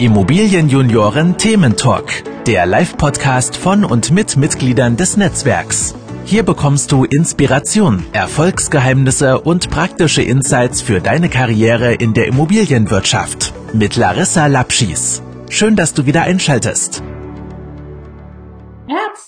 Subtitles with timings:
[0.00, 5.94] Immobilienjunioren Thementalk, der Live-Podcast von und mit Mitgliedern des Netzwerks.
[6.24, 13.96] Hier bekommst du Inspiration, Erfolgsgeheimnisse und praktische Insights für deine Karriere in der Immobilienwirtschaft mit
[13.96, 15.22] Larissa Lapschis.
[15.50, 17.02] Schön, dass du wieder einschaltest.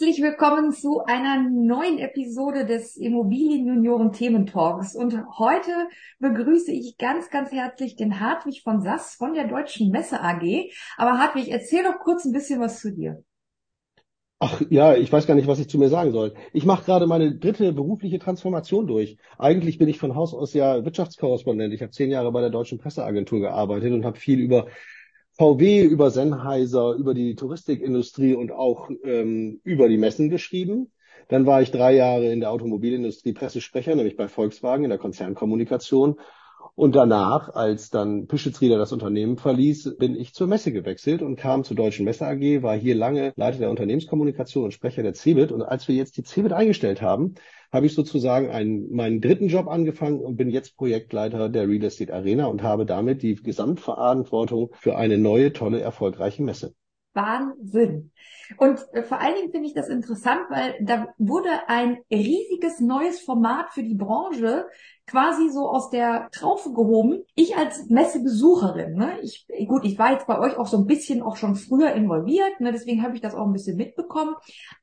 [0.03, 4.97] Herzlich willkommen zu einer neuen Episode des Immobilienjunioren Thementalks.
[4.97, 5.71] Und heute
[6.19, 10.73] begrüße ich ganz, ganz herzlich den Hartwig von Sass von der Deutschen Messe AG.
[10.97, 13.23] Aber Hartwig, erzähl doch kurz ein bisschen was zu dir.
[14.41, 16.35] Ach ja, ich weiß gar nicht, was ich zu mir sagen soll.
[16.53, 19.19] Ich mache gerade meine dritte berufliche Transformation durch.
[19.39, 21.73] Eigentlich bin ich von Haus aus ja Wirtschaftskorrespondent.
[21.73, 24.67] Ich habe zehn Jahre bei der Deutschen Presseagentur gearbeitet und habe viel über
[25.43, 30.93] VW, über Sennheiser, über die Touristikindustrie und auch ähm, über die Messen geschrieben.
[31.27, 36.21] Dann war ich drei Jahre in der Automobilindustrie Pressesprecher, nämlich bei Volkswagen in der Konzernkommunikation.
[36.77, 41.65] Und danach, als dann Pischetsrieder das Unternehmen verließ, bin ich zur Messe gewechselt und kam
[41.65, 45.51] zur Deutschen Messe AG, war hier lange Leiter der Unternehmenskommunikation und Sprecher der CeBIT.
[45.51, 47.35] Und als wir jetzt die CeBIT eingestellt haben,
[47.73, 52.13] habe ich sozusagen einen, meinen dritten Job angefangen und bin jetzt Projektleiter der Real Estate
[52.13, 56.75] Arena und habe damit die Gesamtverantwortung für eine neue, tolle, erfolgreiche Messe.
[57.15, 58.11] Wahnsinn.
[58.57, 63.21] Und äh, vor allen Dingen finde ich das interessant, weil da wurde ein riesiges neues
[63.21, 64.67] Format für die Branche
[65.07, 67.23] quasi so aus der Traufe gehoben.
[67.35, 71.23] Ich als Messebesucherin, ne, ich, gut, ich war jetzt bei euch auch so ein bisschen
[71.23, 74.35] auch schon früher involviert, ne, deswegen habe ich das auch ein bisschen mitbekommen.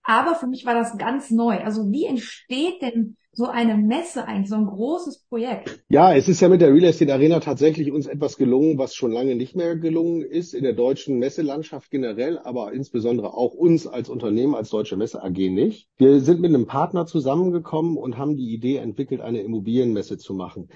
[0.04, 1.60] Aber für mich war das ganz neu.
[1.64, 5.82] Also wie entsteht denn so eine Messe eigentlich, so ein großes Projekt?
[5.88, 9.14] Ja, es ist ja mit der Real Estate Arena tatsächlich uns etwas gelungen, was schon
[9.14, 14.10] lange nicht mehr gelungen ist in der deutschen Messelandschaft generell, aber insbesondere auch uns als
[14.10, 15.88] Unternehmen, als Deutsche Messe AG nicht.
[15.96, 20.68] Wir sind mit einem Partner zusammengekommen und haben die Idee entwickelt, eine Immobilienmesse zu machen.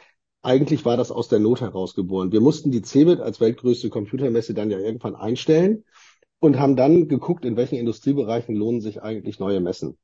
[0.42, 2.32] Eigentlich war das aus der Not herausgeboren.
[2.32, 5.84] Wir mussten die CeBIT als weltgrößte Computermesse dann ja irgendwann einstellen
[6.40, 9.98] und haben dann geguckt, in welchen Industriebereichen lohnen sich eigentlich neue Messen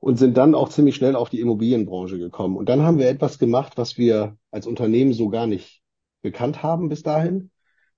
[0.00, 2.56] und sind dann auch ziemlich schnell auf die Immobilienbranche gekommen.
[2.56, 5.82] Und dann haben wir etwas gemacht, was wir als Unternehmen so gar nicht
[6.22, 7.50] gekannt haben bis dahin.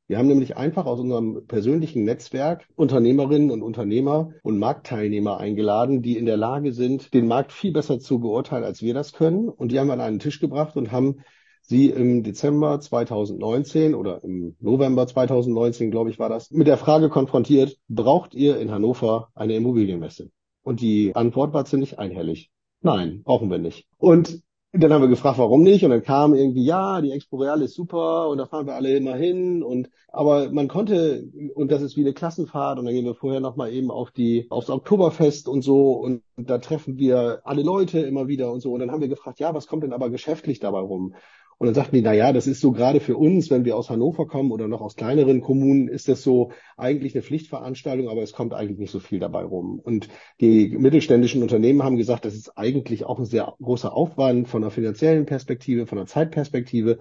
[0.08, 6.18] Wir haben nämlich einfach aus unserem persönlichen Netzwerk Unternehmerinnen und Unternehmer und Marktteilnehmer eingeladen, die
[6.18, 9.48] in der Lage sind, den Markt viel besser zu beurteilen, als wir das können.
[9.48, 11.22] Und die haben wir an einen Tisch gebracht und haben
[11.62, 17.08] sie im Dezember 2019 oder im November 2019, glaube ich, war das, mit der Frage
[17.08, 20.30] konfrontiert, braucht ihr in Hannover eine Immobilienmesse?
[20.62, 22.50] Und die Antwort war ziemlich einhellig.
[22.80, 23.86] Nein, brauchen wir nicht.
[23.98, 24.42] Und
[24.74, 25.84] dann haben wir gefragt, warum nicht?
[25.84, 28.96] Und dann kam irgendwie, ja, die Expo Real ist super und da fahren wir alle
[28.96, 29.62] immer hin.
[29.62, 33.40] Und aber man konnte, und das ist wie eine Klassenfahrt, und dann gehen wir vorher
[33.40, 38.28] nochmal eben auf die, aufs Oktoberfest und so, und da treffen wir alle Leute immer
[38.28, 38.72] wieder und so.
[38.72, 41.14] Und dann haben wir gefragt, ja, was kommt denn aber geschäftlich dabei rum?
[41.62, 43.88] Und dann sagten die, na ja, das ist so gerade für uns, wenn wir aus
[43.88, 48.32] Hannover kommen oder noch aus kleineren Kommunen, ist das so eigentlich eine Pflichtveranstaltung, aber es
[48.32, 49.78] kommt eigentlich nicht so viel dabei rum.
[49.78, 50.08] Und
[50.40, 54.72] die mittelständischen Unternehmen haben gesagt, das ist eigentlich auch ein sehr großer Aufwand von der
[54.72, 56.98] finanziellen Perspektive, von der Zeitperspektive.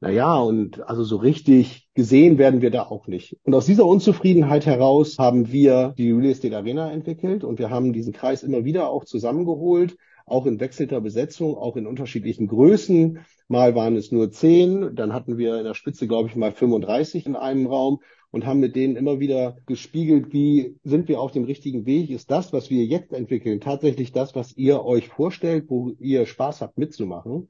[0.00, 3.36] Naja, und also so richtig gesehen werden wir da auch nicht.
[3.42, 7.92] Und aus dieser Unzufriedenheit heraus haben wir die Real Estate Arena entwickelt und wir haben
[7.92, 9.98] diesen Kreis immer wieder auch zusammengeholt
[10.28, 13.20] auch in wechselter Besetzung, auch in unterschiedlichen Größen.
[13.48, 17.26] Mal waren es nur zehn, dann hatten wir in der Spitze, glaube ich, mal 35
[17.26, 18.00] in einem Raum
[18.30, 22.10] und haben mit denen immer wieder gespiegelt, wie sind wir auf dem richtigen Weg?
[22.10, 26.60] Ist das, was wir jetzt entwickeln, tatsächlich das, was ihr euch vorstellt, wo ihr Spaß
[26.60, 27.48] habt mitzumachen?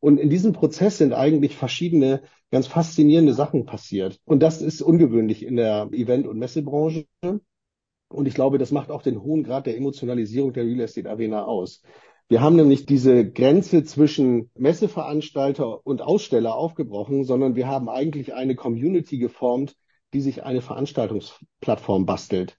[0.00, 4.20] Und in diesem Prozess sind eigentlich verschiedene ganz faszinierende Sachen passiert.
[4.24, 7.06] Und das ist ungewöhnlich in der Event- und Messebranche.
[7.22, 11.44] Und ich glaube, das macht auch den hohen Grad der Emotionalisierung der Real Estate Arena
[11.44, 11.82] aus.
[12.28, 18.54] Wir haben nämlich diese Grenze zwischen Messeveranstalter und Aussteller aufgebrochen, sondern wir haben eigentlich eine
[18.54, 19.76] Community geformt,
[20.14, 22.56] die sich eine Veranstaltungsplattform bastelt.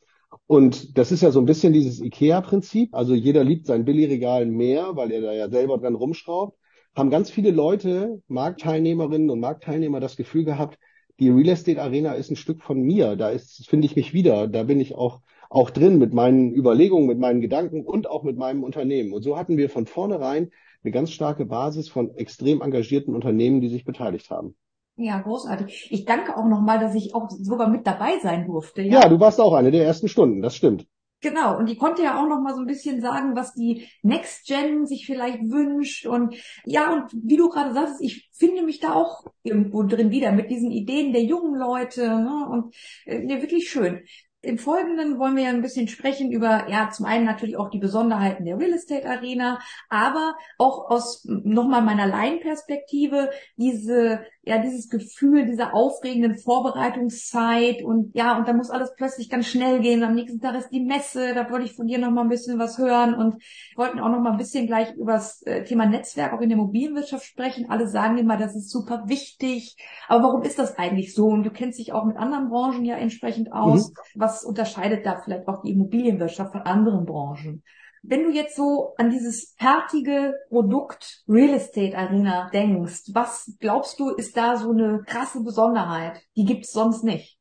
[0.48, 2.94] Und das ist ja so ein bisschen dieses IKEA-Prinzip.
[2.94, 6.58] Also jeder liebt sein Billigregal mehr, weil er da ja selber dran rumschraubt.
[6.96, 10.78] Haben ganz viele Leute, Marktteilnehmerinnen und Marktteilnehmer das Gefühl gehabt,
[11.20, 13.16] die Real Estate Arena ist ein Stück von mir.
[13.16, 13.32] Da
[13.68, 14.48] finde ich mich wieder.
[14.48, 18.38] Da bin ich auch auch drin mit meinen Überlegungen, mit meinen Gedanken und auch mit
[18.38, 19.14] meinem Unternehmen.
[19.14, 20.52] Und so hatten wir von vornherein
[20.84, 24.56] eine ganz starke Basis von extrem engagierten Unternehmen, die sich beteiligt haben.
[24.98, 25.90] Ja, großartig.
[25.92, 28.82] Ich danke auch nochmal, dass ich auch sogar mit dabei sein durfte.
[28.82, 29.02] Ja?
[29.02, 30.88] ja, du warst auch eine der ersten Stunden, das stimmt.
[31.22, 34.46] Genau, und die konnte ja auch noch mal so ein bisschen sagen, was die Next
[34.46, 38.94] Gen sich vielleicht wünscht und ja, und wie du gerade sagst, ich finde mich da
[38.94, 42.48] auch irgendwo drin wieder mit diesen Ideen der jungen Leute ne?
[42.52, 42.76] und
[43.06, 44.04] äh, ja, wirklich schön.
[44.46, 47.80] Im Folgenden wollen wir ja ein bisschen sprechen über, ja, zum einen natürlich auch die
[47.80, 49.60] Besonderheiten der Real Estate Arena,
[49.90, 58.38] aber auch aus nochmal meiner Laienperspektive diese, ja, dieses Gefühl dieser aufregenden Vorbereitungszeit und ja,
[58.38, 60.04] und da muss alles plötzlich ganz schnell gehen.
[60.04, 62.78] Am nächsten Tag ist die Messe, da wollte ich von dir nochmal ein bisschen was
[62.78, 63.42] hören und
[63.76, 67.26] wollten auch nochmal ein bisschen gleich über das äh, Thema Netzwerk auch in der Immobilienwirtschaft
[67.26, 67.70] sprechen.
[67.70, 69.76] Alle sagen immer, das ist super wichtig.
[70.08, 71.28] Aber warum ist das eigentlich so?
[71.28, 73.90] Und du kennst dich auch mit anderen Branchen ja entsprechend aus.
[73.90, 73.96] Mhm.
[74.16, 77.64] Was unterscheidet da vielleicht auch die Immobilienwirtschaft von anderen Branchen?
[78.08, 84.10] Wenn du jetzt so an dieses fertige Produkt Real Estate Arena denkst, was glaubst du,
[84.10, 86.22] ist da so eine krasse Besonderheit?
[86.36, 87.40] Die gibt's sonst nicht.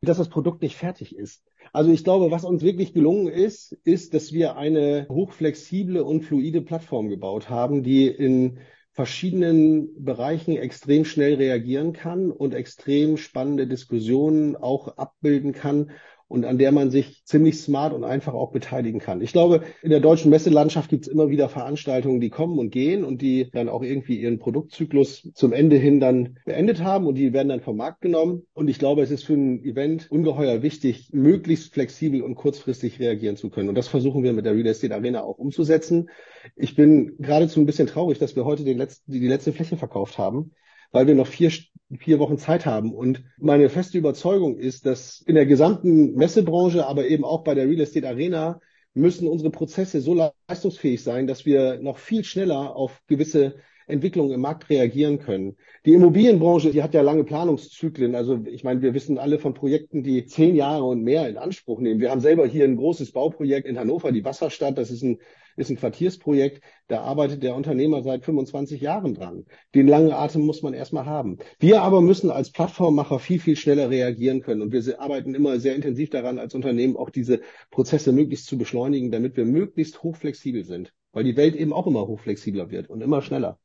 [0.00, 1.42] Dass das Produkt nicht fertig ist.
[1.72, 6.62] Also ich glaube, was uns wirklich gelungen ist, ist, dass wir eine hochflexible und fluide
[6.62, 8.58] Plattform gebaut haben, die in
[8.92, 15.92] verschiedenen Bereichen extrem schnell reagieren kann und extrem spannende Diskussionen auch abbilden kann
[16.28, 19.22] und an der man sich ziemlich smart und einfach auch beteiligen kann.
[19.22, 23.02] Ich glaube, in der deutschen Messelandschaft gibt es immer wieder Veranstaltungen, die kommen und gehen
[23.02, 27.32] und die dann auch irgendwie ihren Produktzyklus zum Ende hin dann beendet haben und die
[27.32, 28.42] werden dann vom Markt genommen.
[28.52, 33.36] Und ich glaube, es ist für ein Event ungeheuer wichtig, möglichst flexibel und kurzfristig reagieren
[33.36, 33.70] zu können.
[33.70, 36.10] Und das versuchen wir mit der Real Estate Arena auch umzusetzen.
[36.56, 40.18] Ich bin geradezu ein bisschen traurig, dass wir heute den letzten, die, letzte Fläche verkauft
[40.18, 40.52] haben
[40.90, 41.50] weil wir noch vier,
[41.96, 42.92] vier Wochen Zeit haben.
[42.92, 47.66] Und meine feste Überzeugung ist, dass in der gesamten Messebranche, aber eben auch bei der
[47.66, 48.60] Real Estate Arena,
[48.94, 53.56] müssen unsere Prozesse so leistungsfähig sein, dass wir noch viel schneller auf gewisse
[53.86, 55.56] Entwicklungen im Markt reagieren können.
[55.86, 58.14] Die Immobilienbranche, die hat ja lange Planungszyklen.
[58.14, 61.80] Also ich meine, wir wissen alle von Projekten, die zehn Jahre und mehr in Anspruch
[61.80, 62.00] nehmen.
[62.00, 64.76] Wir haben selber hier ein großes Bauprojekt in Hannover, die Wasserstadt.
[64.76, 65.18] Das ist ein,
[65.58, 66.62] ist ein Quartiersprojekt.
[66.88, 69.44] Da arbeitet der Unternehmer seit 25 Jahren dran.
[69.74, 71.38] Den langen Atem muss man erstmal haben.
[71.58, 74.62] Wir aber müssen als Plattformmacher viel, viel schneller reagieren können.
[74.62, 77.40] Und wir arbeiten immer sehr intensiv daran, als Unternehmen auch diese
[77.70, 80.92] Prozesse möglichst zu beschleunigen, damit wir möglichst hochflexibel sind.
[81.12, 83.58] Weil die Welt eben auch immer hochflexibler wird und immer schneller.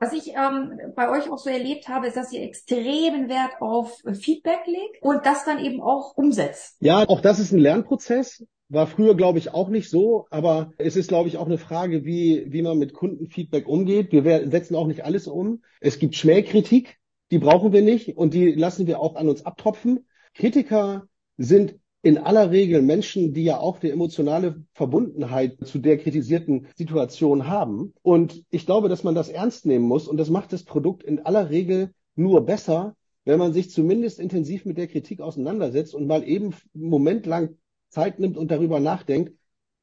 [0.00, 4.02] Was ich ähm, bei euch auch so erlebt habe, ist, dass ihr extremen Wert auf
[4.20, 6.76] Feedback legt und das dann eben auch umsetzt.
[6.80, 8.44] Ja, auch das ist ein Lernprozess.
[8.68, 12.04] War früher, glaube ich, auch nicht so, aber es ist, glaube ich, auch eine Frage,
[12.04, 14.12] wie, wie man mit Kundenfeedback umgeht.
[14.12, 15.62] Wir setzen auch nicht alles um.
[15.80, 16.98] Es gibt Schmähkritik,
[17.30, 20.06] die brauchen wir nicht und die lassen wir auch an uns abtropfen.
[20.34, 21.06] Kritiker
[21.36, 27.48] sind in aller Regel Menschen, die ja auch eine emotionale Verbundenheit zu der kritisierten Situation
[27.48, 27.94] haben.
[28.02, 30.06] Und ich glaube, dass man das ernst nehmen muss.
[30.06, 32.94] Und das macht das Produkt in aller Regel nur besser,
[33.24, 37.56] wenn man sich zumindest intensiv mit der Kritik auseinandersetzt und mal eben einen Moment lang
[37.94, 39.32] Zeit nimmt und darüber nachdenkt,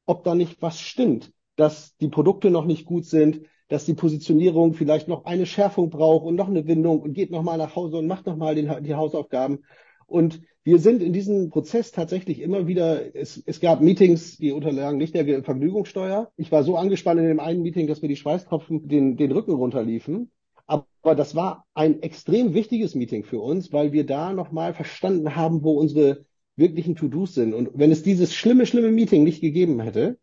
[0.06, 4.74] ob da nicht was stimmt, dass die Produkte noch nicht gut sind, dass die Positionierung
[4.74, 8.06] vielleicht noch eine Schärfung braucht und noch eine Windung und geht nochmal nach Hause und
[8.06, 9.64] macht nochmal die Hausaufgaben.
[10.06, 14.98] Und wir sind in diesem Prozess tatsächlich immer wieder, es, es gab Meetings, die unterlagen
[14.98, 16.30] nicht der Vergnügungssteuer.
[16.36, 19.54] Ich war so angespannt in dem einen Meeting, dass mir die Schweißtropfen den, den Rücken
[19.54, 20.30] runterliefen.
[20.66, 25.64] Aber das war ein extrem wichtiges Meeting für uns, weil wir da nochmal verstanden haben,
[25.64, 26.24] wo unsere
[26.56, 27.54] wirklichen To-Dos sind.
[27.54, 30.18] Und wenn es dieses schlimme, schlimme Meeting nicht gegeben hätte,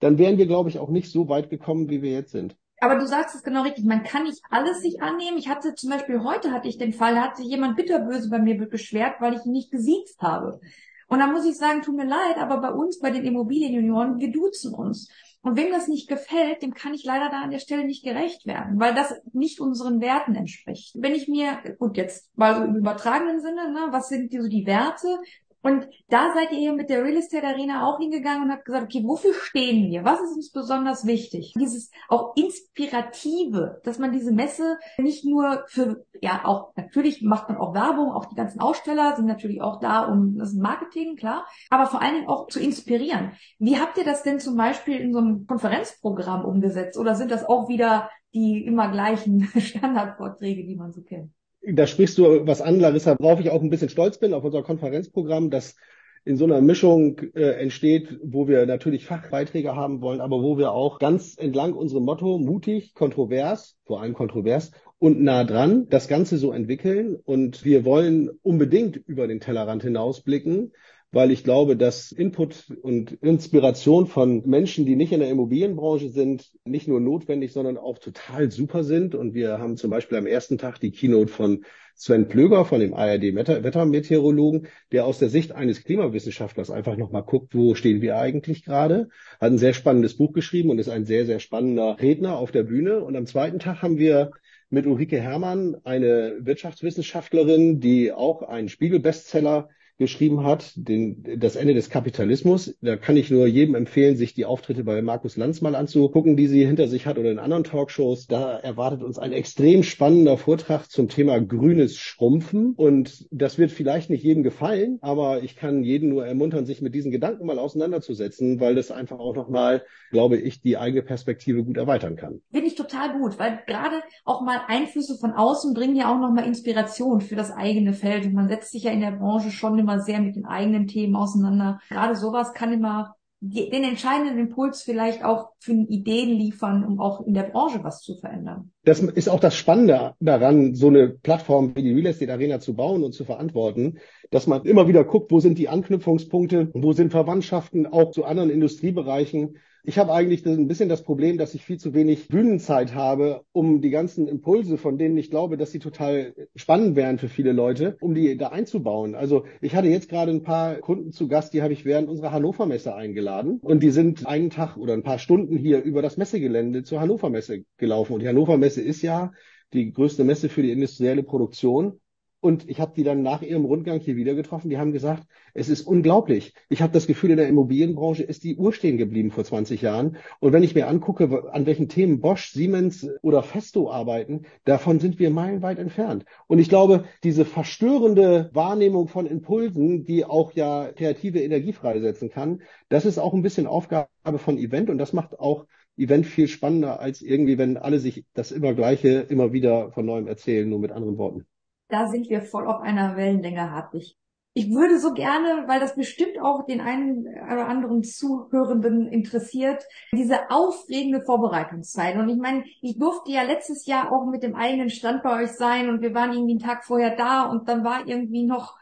[0.00, 2.56] dann wären wir, glaube ich, auch nicht so weit gekommen, wie wir jetzt sind.
[2.80, 5.38] Aber du sagst es genau richtig, man kann nicht alles sich annehmen.
[5.38, 8.38] Ich hatte zum Beispiel heute hatte ich den Fall, da hat sich jemand bitterböse bei
[8.38, 10.60] mir beschwert, weil ich ihn nicht gesiezt habe.
[11.08, 14.32] Und da muss ich sagen, tut mir leid, aber bei uns, bei den Immobilienjunioren, wir
[14.32, 15.08] duzen uns.
[15.42, 18.46] Und wem das nicht gefällt, dem kann ich leider da an der Stelle nicht gerecht
[18.46, 20.94] werden, weil das nicht unseren Werten entspricht.
[20.98, 24.48] Wenn ich mir, gut, jetzt mal so im übertragenen Sinne, ne, was sind die, so
[24.48, 25.18] die Werte?
[25.64, 29.02] Und da seid ihr mit der Real Estate Arena auch hingegangen und habt gesagt, okay,
[29.02, 30.04] wofür stehen wir?
[30.04, 31.54] Was ist uns besonders wichtig?
[31.58, 37.56] Dieses auch Inspirative, dass man diese Messe nicht nur für, ja, auch natürlich macht man
[37.56, 41.86] auch Werbung, auch die ganzen Aussteller sind natürlich auch da, um das Marketing, klar, aber
[41.86, 43.32] vor allen Dingen auch zu inspirieren.
[43.58, 46.98] Wie habt ihr das denn zum Beispiel in so einem Konferenzprogramm umgesetzt?
[46.98, 51.32] Oder sind das auch wieder die immer gleichen Standardvorträge, die man so kennt?
[51.72, 54.62] Da sprichst du was an, Larissa, worauf ich auch ein bisschen stolz bin auf unser
[54.62, 55.76] Konferenzprogramm, das
[56.24, 60.72] in so einer Mischung äh, entsteht, wo wir natürlich Fachbeiträge haben wollen, aber wo wir
[60.72, 66.38] auch ganz entlang unserem Motto mutig, kontrovers, vor allem kontrovers und nah dran das Ganze
[66.38, 67.16] so entwickeln.
[67.24, 70.72] Und wir wollen unbedingt über den Tellerrand hinausblicken,
[71.14, 76.50] weil ich glaube, dass Input und Inspiration von Menschen, die nicht in der Immobilienbranche sind,
[76.64, 79.14] nicht nur notwendig, sondern auch total super sind.
[79.14, 82.92] Und wir haben zum Beispiel am ersten Tag die Keynote von Sven Plöger von dem
[82.92, 88.64] ARD Wettermeteorologen, der aus der Sicht eines Klimawissenschaftlers einfach nochmal guckt, wo stehen wir eigentlich
[88.64, 89.08] gerade.
[89.40, 92.64] Hat ein sehr spannendes Buch geschrieben und ist ein sehr, sehr spannender Redner auf der
[92.64, 93.04] Bühne.
[93.04, 94.32] Und am zweiten Tag haben wir
[94.70, 101.88] mit Ulrike Herrmann eine Wirtschaftswissenschaftlerin, die auch einen Spiegel-Bestseller geschrieben hat, den, das Ende des
[101.88, 102.76] Kapitalismus.
[102.80, 106.48] Da kann ich nur jedem empfehlen, sich die Auftritte bei Markus Lanz mal anzugucken, die
[106.48, 108.26] sie hinter sich hat oder in anderen Talkshows.
[108.26, 112.72] Da erwartet uns ein extrem spannender Vortrag zum Thema grünes Schrumpfen.
[112.76, 116.94] Und das wird vielleicht nicht jedem gefallen, aber ich kann jeden nur ermuntern, sich mit
[116.94, 121.76] diesen Gedanken mal auseinanderzusetzen, weil das einfach auch nochmal, glaube ich, die eigene Perspektive gut
[121.76, 122.40] erweitern kann.
[122.50, 126.46] Finde ich total gut, weil gerade auch mal Einflüsse von außen bringen ja auch nochmal
[126.46, 128.26] Inspiration für das eigene Feld.
[128.26, 131.14] Und man setzt sich ja in der Branche schon immer sehr mit den eigenen Themen
[131.14, 131.78] auseinander.
[131.88, 133.14] Gerade sowas kann immer
[133.46, 138.16] den entscheidenden Impuls vielleicht auch für Ideen liefern, um auch in der Branche was zu
[138.16, 138.72] verändern.
[138.84, 142.74] Das ist auch das Spannende daran, so eine Plattform wie die Real Estate Arena zu
[142.74, 143.98] bauen und zu verantworten,
[144.30, 148.48] dass man immer wieder guckt, wo sind die Anknüpfungspunkte, wo sind Verwandtschaften auch zu anderen
[148.48, 153.42] Industriebereichen ich habe eigentlich ein bisschen das Problem, dass ich viel zu wenig Bühnenzeit habe,
[153.52, 157.52] um die ganzen Impulse, von denen ich glaube, dass sie total spannend wären für viele
[157.52, 159.14] Leute, um die da einzubauen.
[159.14, 162.32] Also ich hatte jetzt gerade ein paar Kunden zu Gast, die habe ich während unserer
[162.32, 166.16] Hannover Messe eingeladen und die sind einen Tag oder ein paar Stunden hier über das
[166.16, 168.14] Messegelände zur Hannover Messe gelaufen.
[168.14, 169.32] Und die Hannover Messe ist ja
[169.74, 172.00] die größte Messe für die industrielle Produktion.
[172.44, 174.68] Und ich habe die dann nach ihrem Rundgang hier wieder getroffen.
[174.68, 176.52] Die haben gesagt, es ist unglaublich.
[176.68, 180.18] Ich habe das Gefühl, in der Immobilienbranche ist die Uhr stehen geblieben vor 20 Jahren.
[180.40, 185.18] Und wenn ich mir angucke, an welchen Themen Bosch, Siemens oder Festo arbeiten, davon sind
[185.18, 186.26] wir meilenweit entfernt.
[186.46, 192.60] Und ich glaube, diese verstörende Wahrnehmung von Impulsen, die auch ja kreative Energie freisetzen kann,
[192.90, 195.64] das ist auch ein bisschen Aufgabe von Event und das macht auch
[195.96, 200.26] Event viel spannender als irgendwie, wenn alle sich das immer Gleiche immer wieder von neuem
[200.26, 201.46] erzählen, nur mit anderen Worten
[201.88, 204.16] da sind wir voll auf einer Wellenlänge, Hartwig.
[204.56, 210.48] Ich würde so gerne, weil das bestimmt auch den einen oder anderen Zuhörenden interessiert, diese
[210.48, 212.16] aufregende Vorbereitungszeit.
[212.16, 215.50] Und ich meine, ich durfte ja letztes Jahr auch mit dem eigenen Stand bei euch
[215.52, 218.76] sein und wir waren irgendwie einen Tag vorher da und dann war irgendwie noch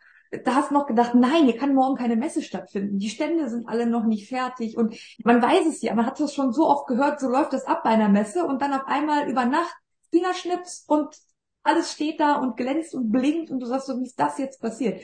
[0.44, 2.98] da hast du noch gedacht, nein, hier kann morgen keine Messe stattfinden.
[2.98, 6.34] Die Stände sind alle noch nicht fertig und man weiß es ja, man hat das
[6.34, 9.28] schon so oft gehört, so läuft das ab bei einer Messe und dann auf einmal
[9.28, 9.74] über Nacht
[10.10, 11.14] Fingerschnips und
[11.64, 14.60] alles steht da und glänzt und blinkt und du sagst so, wie ist das jetzt
[14.60, 15.00] passiert?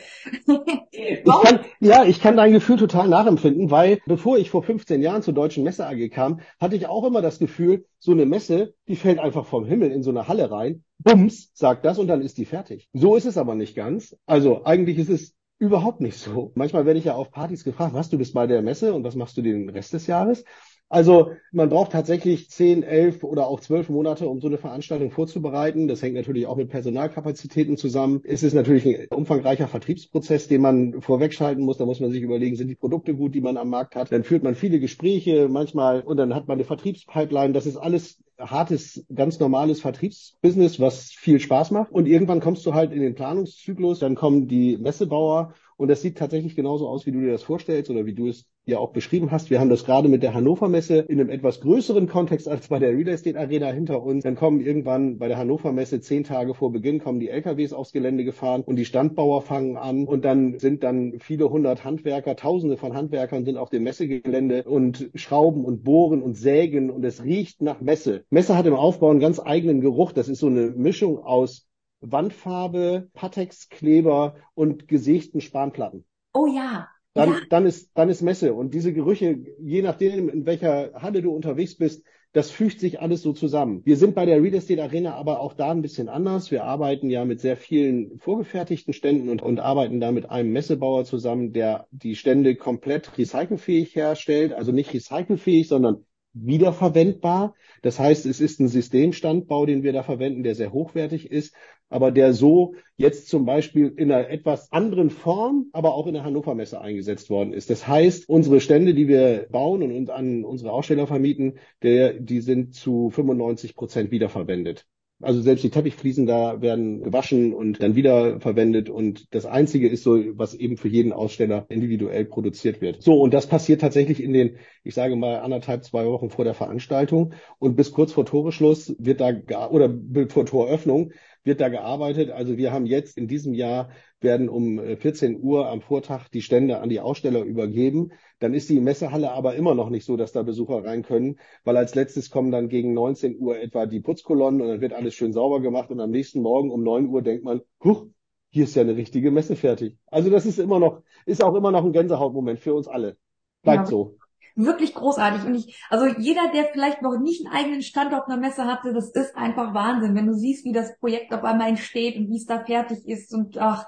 [0.91, 5.23] ich kann, ja, ich kann dein Gefühl total nachempfinden, weil bevor ich vor 15 Jahren
[5.23, 8.97] zur Deutschen Messe AG kam, hatte ich auch immer das Gefühl, so eine Messe, die
[8.97, 12.39] fällt einfach vom Himmel in so eine Halle rein, bums, sagt das und dann ist
[12.39, 12.89] die fertig.
[12.93, 14.17] So ist es aber nicht ganz.
[14.27, 16.53] Also eigentlich ist es überhaupt nicht so.
[16.55, 19.17] Manchmal werde ich ja auf Partys gefragt, was, du bist bei der Messe und was
[19.17, 20.45] machst du den Rest des Jahres?
[20.91, 25.87] Also man braucht tatsächlich zehn, elf oder auch zwölf Monate, um so eine Veranstaltung vorzubereiten.
[25.87, 28.23] Das hängt natürlich auch mit Personalkapazitäten zusammen.
[28.25, 31.77] Es ist natürlich ein umfangreicher Vertriebsprozess, den man vorwegschalten muss.
[31.77, 34.11] Da muss man sich überlegen, sind die Produkte gut, die man am Markt hat.
[34.13, 37.53] Dann führt man viele Gespräche manchmal und dann hat man eine Vertriebspipeline.
[37.53, 41.93] Das ist alles hartes, ganz normales Vertriebsbusiness, was viel Spaß macht.
[41.93, 46.19] Und irgendwann kommst du halt in den Planungszyklus, dann kommen die Messebauer und das sieht
[46.19, 49.31] tatsächlich genauso aus, wie du dir das vorstellst oder wie du es ja auch beschrieben
[49.31, 49.49] hast.
[49.49, 52.81] Wir haben das gerade mit der Hannover Messe in einem etwas größeren Kontext als bei
[52.81, 54.25] der Real Estate Arena hinter uns.
[54.25, 57.93] Dann kommen irgendwann bei der Hannover Messe zehn Tage vor Beginn kommen die LKWs aufs
[57.93, 62.77] Gelände gefahren und die Standbauer fangen an und dann sind dann viele hundert Handwerker, tausende
[62.77, 67.63] von Handwerkern sind auf dem Messegelände und schrauben und bohren und sägen und es riecht
[67.63, 68.25] nach Messe.
[68.31, 70.11] Messe hat im Aufbau einen ganz eigenen Geruch.
[70.11, 71.68] Das ist so eine Mischung aus
[72.01, 76.05] Wandfarbe, Patexkleber und gesägten Spanplatten.
[76.33, 76.89] Oh ja.
[77.15, 77.41] Dann, ja.
[77.51, 78.55] dann ist, dann ist Messe.
[78.55, 83.23] Und diese Gerüche, je nachdem, in welcher Halle du unterwegs bist, das fügt sich alles
[83.23, 83.81] so zusammen.
[83.85, 86.51] Wir sind bei der Real Estate Arena aber auch da ein bisschen anders.
[86.51, 91.05] Wir arbeiten ja mit sehr vielen vorgefertigten Ständen und, und arbeiten da mit einem Messebauer
[91.07, 94.53] zusammen, der die Stände komplett recycelfähig herstellt.
[94.53, 96.05] Also nicht recycelfähig, sondern
[96.45, 97.55] wiederverwendbar.
[97.83, 101.55] Das heißt, es ist ein Systemstandbau, den wir da verwenden, der sehr hochwertig ist,
[101.89, 106.25] aber der so jetzt zum Beispiel in einer etwas anderen Form, aber auch in der
[106.25, 107.71] Hannover Messe eingesetzt worden ist.
[107.71, 112.75] Das heißt, unsere Stände, die wir bauen und an unsere Aussteller vermieten, der, die sind
[112.75, 114.87] zu 95 Prozent wiederverwendet.
[115.21, 120.05] Also selbst die Teppichfliesen da werden gewaschen und dann wieder verwendet und das einzige ist
[120.05, 123.03] so, was eben für jeden Aussteller individuell produziert wird.
[123.03, 126.55] So und das passiert tatsächlich in den, ich sage mal anderthalb zwei Wochen vor der
[126.55, 129.33] Veranstaltung und bis kurz vor Toreschluss wird da
[129.71, 129.93] oder
[130.29, 131.13] vor Toröffnung
[131.49, 132.31] wird da gearbeitet.
[132.31, 133.89] Also wir haben jetzt in diesem Jahr
[134.21, 138.13] werden um 14 äh, Uhr am Vortag die Stände an die Aussteller übergeben.
[138.39, 141.77] Dann ist die Messehalle aber immer noch nicht so, dass da Besucher rein können, weil
[141.77, 145.33] als letztes kommen dann gegen 19 Uhr etwa die Putzkolonnen und dann wird alles schön
[145.33, 148.07] sauber gemacht und am nächsten Morgen um 9 Uhr denkt man, huch,
[148.51, 149.97] hier ist ja eine richtige Messe fertig.
[150.07, 153.17] Also das ist immer noch, ist auch immer noch ein Gänsehautmoment für uns alle.
[153.63, 153.87] Bleibt ja.
[153.87, 154.18] so
[154.59, 155.45] wirklich großartig.
[155.47, 159.11] Und ich, also jeder, der vielleicht noch nicht einen eigenen Standort einer Messe hatte, das
[159.11, 162.47] ist einfach Wahnsinn, wenn du siehst, wie das Projekt auf einmal entsteht und wie es
[162.47, 163.87] da fertig ist und ach,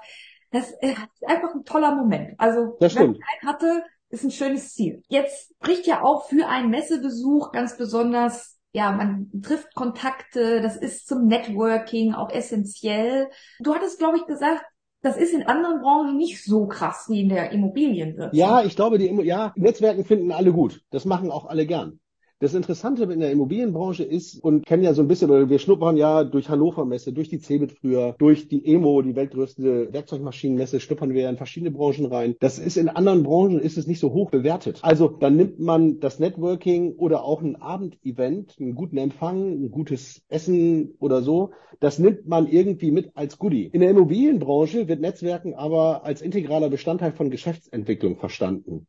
[0.51, 2.35] Das ist einfach ein toller Moment.
[2.39, 3.25] Also, Das wenn man stimmt.
[3.25, 5.03] Zeit hatte, ist ein schönes Ziel.
[5.07, 11.07] Jetzt spricht ja auch für einen Messebesuch ganz besonders, ja, man trifft Kontakte, das ist
[11.07, 13.29] zum Networking auch essentiell.
[13.59, 14.65] Du hattest, glaube ich, gesagt,
[15.01, 18.33] das ist in anderen Branchen nicht so krass wie in der Immobilienwirtschaft.
[18.35, 20.83] Ja, ich glaube, die Immo ja, Netzwerken finden alle gut.
[20.91, 21.99] Das machen auch alle gern.
[22.41, 25.95] Das Interessante in der Immobilienbranche ist, und kennen ja so ein bisschen, oder wir schnuppern
[25.95, 31.13] ja durch Hannover Messe, durch die CeBIT früher, durch die EMO, die weltgrößte Werkzeugmaschinenmesse, schnuppern
[31.13, 32.35] wir in verschiedene Branchen rein.
[32.39, 34.79] Das ist in anderen Branchen ist es nicht so hoch bewertet.
[34.81, 40.23] Also dann nimmt man das Networking oder auch ein Abendevent, einen guten Empfang, ein gutes
[40.27, 43.69] Essen oder so, das nimmt man irgendwie mit als Goodie.
[43.71, 48.87] In der Immobilienbranche wird Netzwerken aber als integraler Bestandteil von Geschäftsentwicklung verstanden.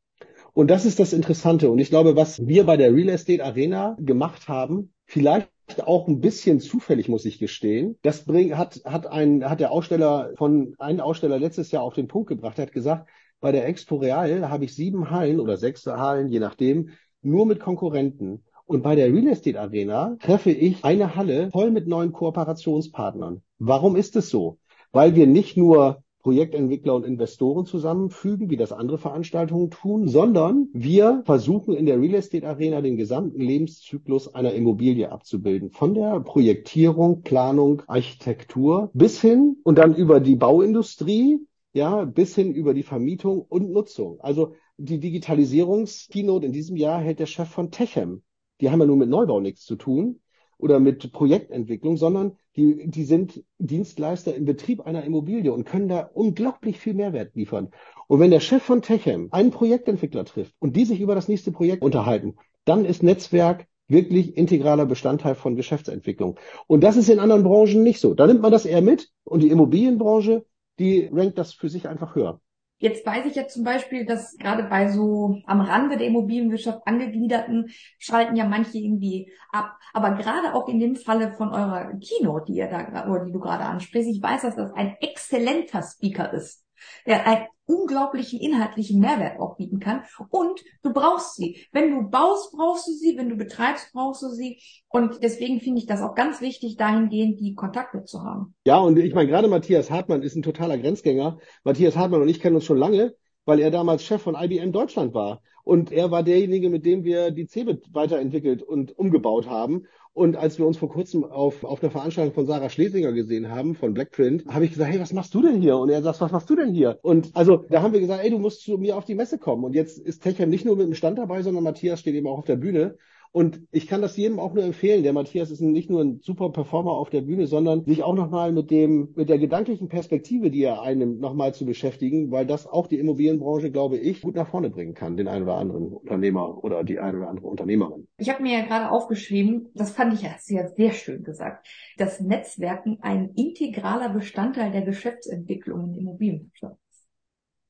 [0.55, 1.71] Und das ist das Interessante.
[1.71, 5.49] Und ich glaube, was wir bei der Real Estate Arena gemacht haben, vielleicht
[5.85, 7.99] auch ein bisschen zufällig, muss ich gestehen.
[8.03, 12.09] Das bringt, hat, hat ein, hat der Aussteller von, ein Aussteller letztes Jahr auf den
[12.09, 12.59] Punkt gebracht.
[12.59, 13.09] Er hat gesagt,
[13.41, 16.91] bei der Expo Real habe ich sieben Hallen oder sechs Hallen, je nachdem,
[17.23, 18.45] nur mit Konkurrenten.
[18.67, 23.43] Und bei der Real Estate Arena treffe ich eine Halle voll mit neuen Kooperationspartnern.
[23.59, 24.59] Warum ist es so?
[24.93, 31.23] Weil wir nicht nur Projektentwickler und Investoren zusammenfügen, wie das andere Veranstaltungen tun, sondern wir
[31.25, 35.71] versuchen in der Real Estate Arena den gesamten Lebenszyklus einer Immobilie abzubilden.
[35.71, 41.41] Von der Projektierung, Planung, Architektur bis hin und dann über die Bauindustrie,
[41.73, 44.21] ja, bis hin über die Vermietung und Nutzung.
[44.21, 48.23] Also die Digitalisierungskeynote in diesem Jahr hält der Chef von Techem.
[48.61, 50.21] Die haben ja nun mit Neubau nichts zu tun
[50.63, 56.09] oder mit Projektentwicklung, sondern die, die sind Dienstleister im Betrieb einer Immobilie und können da
[56.15, 57.71] unglaublich viel Mehrwert liefern.
[58.07, 61.51] Und wenn der Chef von Techem einen Projektentwickler trifft und die sich über das nächste
[61.51, 66.39] Projekt unterhalten, dann ist Netzwerk wirklich integraler Bestandteil von Geschäftsentwicklung.
[66.69, 68.15] Und das ist in anderen Branchen nicht so.
[68.15, 70.47] Da nimmt man das eher mit und die Immobilienbranche,
[70.79, 72.41] die rankt das für sich einfach höher.
[72.83, 77.71] Jetzt weiß ich ja zum Beispiel, dass gerade bei so am Rande der Immobilienwirtschaft angegliederten
[78.01, 79.77] schalten ja manche irgendwie ab.
[79.93, 83.39] Aber gerade auch in dem Falle von eurer Keynote, die ihr da oder die du
[83.39, 86.65] gerade ansprichst, ich weiß, dass das ein exzellenter Speaker ist,
[87.07, 90.03] der einen unglaublichen inhaltlichen Mehrwert auch bieten kann.
[90.31, 91.67] Und du brauchst sie.
[91.73, 93.17] Wenn du baust, brauchst du sie.
[93.17, 94.61] Wenn du betreibst, brauchst du sie.
[94.89, 98.55] Und deswegen finde ich das auch ganz wichtig, dahingehend die Kontakte zu haben.
[98.67, 101.39] Ja, und ich meine, gerade Matthias Hartmann ist ein totaler Grenzgänger.
[101.65, 105.15] Matthias Hartmann und ich kennen uns schon lange, weil er damals Chef von IBM Deutschland
[105.15, 105.41] war.
[105.65, 109.87] Und er war derjenige, mit dem wir die CeBIT weiterentwickelt und umgebaut haben.
[110.15, 113.75] Und als wir uns vor kurzem auf, auf einer Veranstaltung von Sarah Schlesinger gesehen haben,
[113.75, 115.79] von Blackprint, habe ich gesagt, hey, was machst du denn hier?
[115.79, 116.99] Und er sagt, was machst du denn hier?
[117.03, 119.65] Und also da haben wir gesagt, ey, du musst zu mir auf die Messe kommen.
[119.65, 122.39] Und jetzt ist Techem nicht nur mit dem Stand dabei, sondern Matthias steht eben auch
[122.39, 122.99] auf der Bühne.
[123.33, 125.03] Und ich kann das jedem auch nur empfehlen.
[125.03, 128.53] Der Matthias ist nicht nur ein super Performer auf der Bühne, sondern sich auch nochmal
[128.53, 132.87] mit dem, mit der gedanklichen Perspektive, die er einnimmt, nochmal zu beschäftigen, weil das auch
[132.89, 136.85] die Immobilienbranche, glaube ich, gut nach vorne bringen kann, den einen oder anderen Unternehmer oder
[136.85, 138.07] die eine oder andere Unternehmerin.
[138.19, 141.67] Ich habe mir ja gerade aufgeschrieben, das fand ich ja sehr, sehr schön gesagt,
[141.97, 146.77] dass Netzwerken ein integraler Bestandteil der Geschäftsentwicklung in Immobilienwirtschaft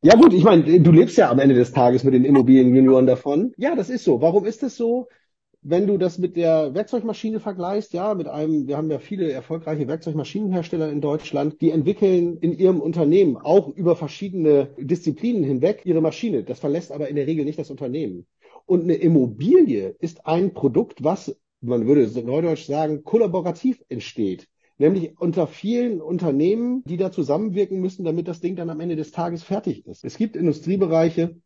[0.02, 3.52] Ja gut, ich meine, du lebst ja am Ende des Tages mit den Immobilienjunioren davon.
[3.56, 4.20] Ja, das ist so.
[4.20, 5.06] Warum ist das so?
[5.64, 9.86] Wenn du das mit der Werkzeugmaschine vergleichst, ja, mit einem, wir haben ja viele erfolgreiche
[9.86, 16.42] Werkzeugmaschinenhersteller in Deutschland, die entwickeln in ihrem Unternehmen auch über verschiedene Disziplinen hinweg ihre Maschine.
[16.42, 18.26] Das verlässt aber in der Regel nicht das Unternehmen.
[18.66, 24.48] Und eine Immobilie ist ein Produkt, was, man würde neudeutsch sagen, kollaborativ entsteht.
[24.78, 29.12] Nämlich unter vielen Unternehmen, die da zusammenwirken müssen, damit das Ding dann am Ende des
[29.12, 30.04] Tages fertig ist.
[30.04, 31.36] Es gibt Industriebereiche,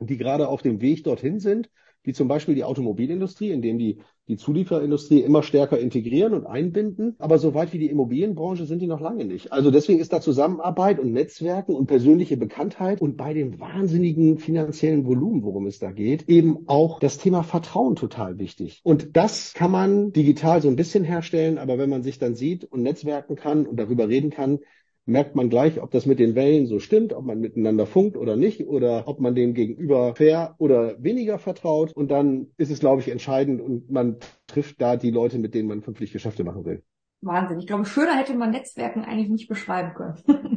[0.00, 1.70] die gerade auf dem Weg dorthin sind,
[2.04, 7.16] wie zum Beispiel die Automobilindustrie, in denen die, die Zulieferindustrie immer stärker integrieren und einbinden.
[7.18, 9.52] Aber so weit wie die Immobilienbranche sind die noch lange nicht.
[9.52, 15.06] Also deswegen ist da Zusammenarbeit und Netzwerken und persönliche Bekanntheit und bei dem wahnsinnigen finanziellen
[15.06, 18.80] Volumen, worum es da geht, eben auch das Thema Vertrauen total wichtig.
[18.84, 22.64] Und das kann man digital so ein bisschen herstellen, aber wenn man sich dann sieht
[22.64, 24.60] und netzwerken kann und darüber reden kann,
[25.06, 28.36] merkt man gleich, ob das mit den Wellen so stimmt, ob man miteinander funkt oder
[28.36, 31.92] nicht, oder ob man dem gegenüber fair oder weniger vertraut.
[31.92, 35.68] Und dann ist es, glaube ich, entscheidend und man trifft da die Leute, mit denen
[35.68, 36.82] man künftig Geschäfte machen will.
[37.20, 37.58] Wahnsinn.
[37.58, 40.16] Ich glaube, schöner hätte man Netzwerken eigentlich nicht beschreiben können.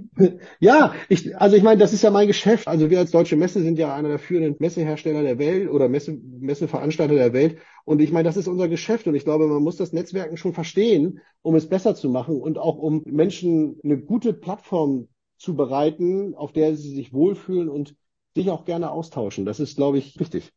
[0.59, 2.67] ja, ich, also ich meine, das ist ja mein Geschäft.
[2.67, 6.17] Also wir als Deutsche Messe sind ja einer der führenden Messehersteller der Welt oder Messe,
[6.39, 7.57] Messeveranstalter der Welt.
[7.85, 9.07] Und ich meine, das ist unser Geschäft.
[9.07, 12.57] Und ich glaube, man muss das Netzwerken schon verstehen, um es besser zu machen und
[12.57, 17.95] auch um Menschen eine gute Plattform zu bereiten, auf der sie sich wohlfühlen und
[18.35, 19.45] sich auch gerne austauschen.
[19.45, 20.51] Das ist, glaube ich, wichtig.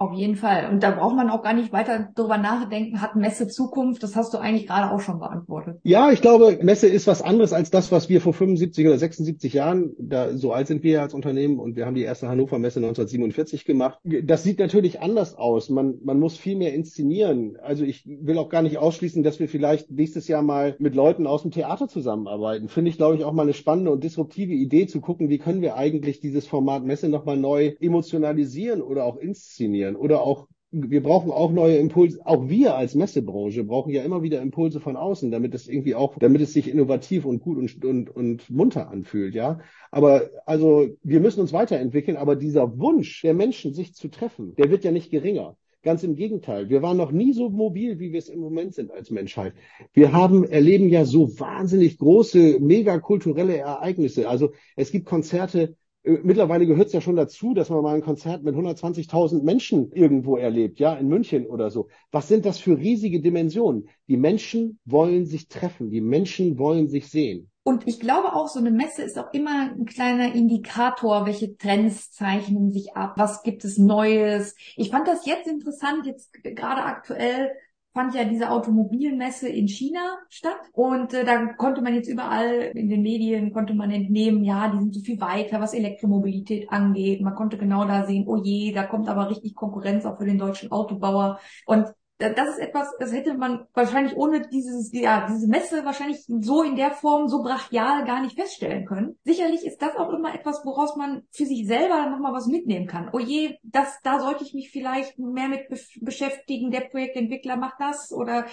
[0.00, 0.70] Auf jeden Fall.
[0.70, 4.00] Und da braucht man auch gar nicht weiter drüber nachdenken, hat Messe Zukunft?
[4.04, 5.80] Das hast du eigentlich gerade auch schon beantwortet.
[5.82, 9.52] Ja, ich glaube, Messe ist was anderes als das, was wir vor 75 oder 76
[9.52, 12.78] Jahren, da, so alt sind wir als Unternehmen und wir haben die erste Hannover Messe
[12.78, 13.98] 1947 gemacht.
[14.04, 15.68] Das sieht natürlich anders aus.
[15.68, 17.56] Man, man muss viel mehr inszenieren.
[17.60, 21.26] Also ich will auch gar nicht ausschließen, dass wir vielleicht nächstes Jahr mal mit Leuten
[21.26, 22.68] aus dem Theater zusammenarbeiten.
[22.68, 25.60] Finde ich, glaube ich, auch mal eine spannende und disruptive Idee zu gucken, wie können
[25.60, 31.02] wir eigentlich dieses Format Messe nochmal neu emotionalisieren oder auch inszenieren funktionieren oder auch wir
[31.02, 32.20] brauchen auch neue Impulse.
[32.26, 36.18] Auch wir als Messebranche brauchen ja immer wieder Impulse von außen, damit es irgendwie auch,
[36.18, 39.60] damit es sich innovativ und gut und, und, und munter anfühlt, ja.
[39.90, 44.70] Aber also wir müssen uns weiterentwickeln, aber dieser Wunsch der Menschen, sich zu treffen, der
[44.70, 45.56] wird ja nicht geringer.
[45.82, 46.68] Ganz im Gegenteil.
[46.68, 49.54] Wir waren noch nie so mobil, wie wir es im Moment sind als Menschheit.
[49.94, 54.28] Wir haben, erleben ja so wahnsinnig große, megakulturelle Ereignisse.
[54.28, 58.42] Also es gibt Konzerte, mittlerweile gehört es ja schon dazu, dass man mal ein Konzert
[58.42, 61.88] mit 120.000 Menschen irgendwo erlebt, ja, in München oder so.
[62.10, 63.88] Was sind das für riesige Dimensionen?
[64.08, 67.50] Die Menschen wollen sich treffen, die Menschen wollen sich sehen.
[67.64, 72.10] Und ich glaube auch, so eine Messe ist auch immer ein kleiner Indikator, welche Trends
[72.10, 74.54] zeichnen sich ab, was gibt es Neues.
[74.76, 77.50] Ich fand das jetzt interessant, jetzt gerade aktuell
[77.94, 82.88] fand ja diese Automobilmesse in China statt und äh, da konnte man jetzt überall in
[82.88, 87.20] den Medien konnte man entnehmen, ja, die sind so viel weiter, was Elektromobilität angeht.
[87.20, 90.38] Man konnte genau da sehen, oh je, da kommt aber richtig Konkurrenz auch für den
[90.38, 91.86] deutschen Autobauer und
[92.18, 96.74] das ist etwas, das hätte man wahrscheinlich ohne dieses, ja, diese Messe wahrscheinlich so in
[96.74, 99.16] der Form, so brachial gar nicht feststellen können.
[99.24, 103.10] Sicherlich ist das auch immer etwas, woraus man für sich selber nochmal was mitnehmen kann.
[103.12, 105.68] Oh je, das, da sollte ich mich vielleicht mehr mit
[106.00, 106.72] beschäftigen.
[106.72, 108.46] Der Projektentwickler macht das oder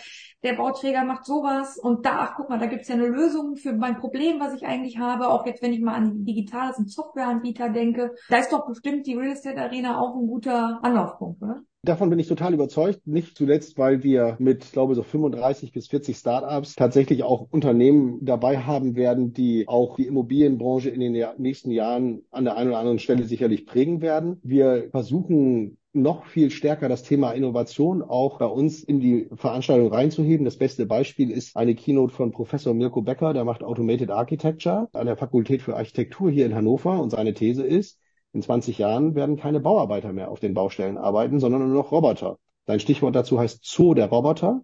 [0.44, 1.78] der Bauträger macht sowas.
[1.78, 4.66] Und da, ach guck mal, da gibt's ja eine Lösung für mein Problem, was ich
[4.66, 5.30] eigentlich habe.
[5.30, 9.16] Auch jetzt, wenn ich mal an digitales und Softwareanbieter denke, da ist doch bestimmt die
[9.16, 11.64] Real Estate Arena auch ein guter Anlaufpunkt, oder?
[11.86, 13.06] Davon bin ich total überzeugt.
[13.06, 18.58] Nicht zuletzt, weil wir mit, glaube so 35 bis 40 Startups tatsächlich auch Unternehmen dabei
[18.58, 22.98] haben werden, die auch die Immobilienbranche in den nächsten Jahren an der einen oder anderen
[22.98, 24.40] Stelle sicherlich prägen werden.
[24.42, 30.44] Wir versuchen noch viel stärker das Thema Innovation auch bei uns in die Veranstaltung reinzuheben.
[30.44, 35.06] Das beste Beispiel ist eine Keynote von Professor Mirko Becker, der macht Automated Architecture an
[35.06, 38.00] der Fakultät für Architektur hier in Hannover und seine These ist,
[38.36, 42.38] in 20 Jahren werden keine Bauarbeiter mehr auf den Baustellen arbeiten, sondern nur noch Roboter.
[42.68, 44.62] Sein Stichwort dazu heißt Zoo der Roboter.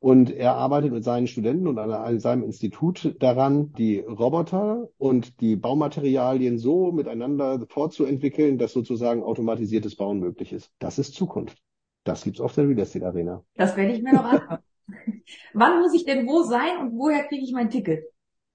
[0.00, 5.56] Und er arbeitet mit seinen Studenten und an seinem Institut daran, die Roboter und die
[5.56, 10.70] Baumaterialien so miteinander fortzuentwickeln, dass sozusagen automatisiertes Bauen möglich ist.
[10.78, 11.58] Das ist Zukunft.
[12.04, 13.42] Das gibt's auf der Real Estate Arena.
[13.56, 14.58] Das werde ich mir noch anschauen.
[15.52, 18.04] Wann muss ich denn wo sein und woher kriege ich mein Ticket?